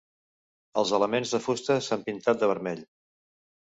[0.83, 2.87] Els elements de fusta s'han pintat de vermell.